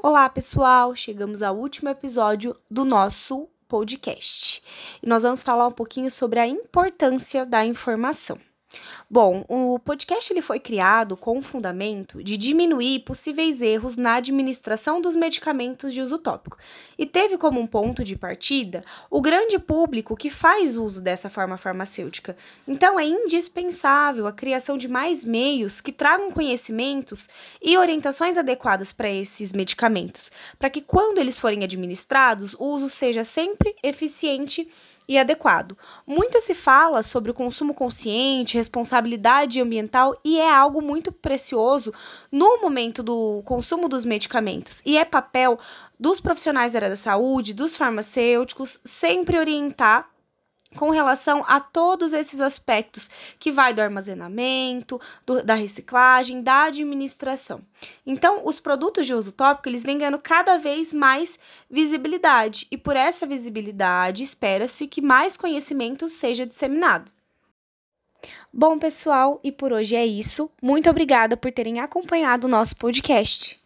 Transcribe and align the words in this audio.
Olá, 0.00 0.28
pessoal! 0.28 0.94
Chegamos 0.94 1.42
ao 1.42 1.56
último 1.56 1.88
episódio 1.88 2.54
do 2.70 2.84
nosso 2.84 3.48
podcast 3.66 4.62
e 5.02 5.08
nós 5.08 5.24
vamos 5.24 5.42
falar 5.42 5.66
um 5.66 5.72
pouquinho 5.72 6.08
sobre 6.08 6.38
a 6.38 6.46
importância 6.46 7.44
da 7.44 7.66
informação. 7.66 8.38
Bom, 9.10 9.46
o 9.48 9.78
podcast 9.78 10.30
ele 10.30 10.42
foi 10.42 10.60
criado 10.60 11.16
com 11.16 11.38
o 11.38 11.42
fundamento 11.42 12.22
de 12.22 12.36
diminuir 12.36 13.00
possíveis 13.00 13.62
erros 13.62 13.96
na 13.96 14.16
administração 14.16 15.00
dos 15.00 15.16
medicamentos 15.16 15.94
de 15.94 16.02
uso 16.02 16.18
tópico 16.18 16.58
e 16.98 17.06
teve 17.06 17.38
como 17.38 17.58
um 17.58 17.66
ponto 17.66 18.04
de 18.04 18.14
partida 18.14 18.84
o 19.10 19.22
grande 19.22 19.58
público 19.58 20.14
que 20.14 20.28
faz 20.28 20.76
uso 20.76 21.00
dessa 21.00 21.30
forma 21.30 21.56
farmacêutica. 21.56 22.36
Então, 22.66 23.00
é 23.00 23.06
indispensável 23.06 24.26
a 24.26 24.32
criação 24.32 24.76
de 24.76 24.88
mais 24.88 25.24
meios 25.24 25.80
que 25.80 25.90
tragam 25.90 26.30
conhecimentos 26.30 27.30
e 27.62 27.78
orientações 27.78 28.36
adequadas 28.36 28.92
para 28.92 29.08
esses 29.08 29.54
medicamentos, 29.54 30.30
para 30.58 30.68
que 30.68 30.82
quando 30.82 31.16
eles 31.16 31.40
forem 31.40 31.64
administrados, 31.64 32.54
o 32.58 32.66
uso 32.66 32.90
seja 32.90 33.24
sempre 33.24 33.74
eficiente 33.82 34.68
e 35.08 35.16
adequado. 35.16 35.76
Muito 36.06 36.38
se 36.38 36.54
fala 36.54 37.02
sobre 37.02 37.30
o 37.30 37.34
consumo 37.34 37.72
consciente, 37.72 38.56
responsabilidade 38.56 39.60
ambiental 39.60 40.20
e 40.22 40.38
é 40.38 40.52
algo 40.52 40.82
muito 40.82 41.10
precioso 41.10 41.92
no 42.30 42.60
momento 42.60 43.02
do 43.02 43.42
consumo 43.44 43.88
dos 43.88 44.04
medicamentos. 44.04 44.82
E 44.84 44.98
é 44.98 45.04
papel 45.04 45.58
dos 45.98 46.20
profissionais 46.20 46.72
da 46.72 46.78
área 46.78 46.90
da 46.90 46.96
saúde, 46.96 47.54
dos 47.54 47.76
farmacêuticos, 47.76 48.78
sempre 48.84 49.38
orientar 49.38 50.08
com 50.76 50.90
relação 50.90 51.44
a 51.46 51.60
todos 51.60 52.12
esses 52.12 52.40
aspectos, 52.40 53.08
que 53.38 53.50
vai 53.50 53.72
do 53.72 53.80
armazenamento, 53.80 55.00
do, 55.24 55.42
da 55.42 55.54
reciclagem, 55.54 56.42
da 56.42 56.64
administração. 56.64 57.60
Então, 58.06 58.42
os 58.44 58.60
produtos 58.60 59.06
de 59.06 59.14
uso 59.14 59.32
tópico, 59.32 59.68
eles 59.68 59.82
vêm 59.82 59.98
ganhando 59.98 60.18
cada 60.18 60.58
vez 60.58 60.92
mais 60.92 61.38
visibilidade, 61.70 62.66
e 62.70 62.76
por 62.76 62.96
essa 62.96 63.26
visibilidade, 63.26 64.22
espera-se 64.22 64.86
que 64.86 65.00
mais 65.00 65.36
conhecimento 65.36 66.08
seja 66.08 66.46
disseminado. 66.46 67.10
Bom, 68.52 68.78
pessoal, 68.78 69.38
e 69.44 69.52
por 69.52 69.72
hoje 69.72 69.94
é 69.94 70.06
isso. 70.06 70.50
Muito 70.60 70.88
obrigada 70.88 71.36
por 71.36 71.52
terem 71.52 71.80
acompanhado 71.80 72.46
o 72.46 72.50
nosso 72.50 72.74
podcast. 72.76 73.60